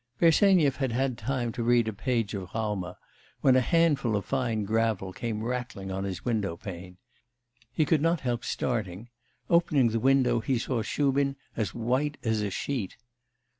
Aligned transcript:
Bersenyev 0.17 0.77
had 0.77 0.93
had 0.93 1.15
time 1.15 1.51
to 1.51 1.61
read 1.61 1.87
a 1.87 1.93
page 1.93 2.33
of 2.33 2.49
Raumer, 2.55 2.95
when 3.41 3.55
a 3.55 3.61
handful 3.61 4.15
of 4.15 4.25
fine 4.25 4.63
gravel 4.63 5.13
came 5.13 5.43
rattling 5.43 5.91
on 5.91 6.05
his 6.05 6.25
window 6.25 6.57
pane. 6.57 6.97
He 7.71 7.85
could 7.85 8.01
not 8.01 8.21
help 8.21 8.43
starting; 8.43 9.09
opening 9.47 9.89
the 9.89 9.99
window 9.99 10.39
he 10.39 10.57
saw 10.57 10.81
Shubin 10.81 11.35
as 11.55 11.75
white 11.75 12.17
as 12.23 12.41
a 12.41 12.49
sheet. 12.49 12.97